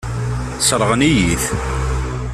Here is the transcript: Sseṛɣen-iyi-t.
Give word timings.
Sseṛɣen-iyi-t. 0.59 1.45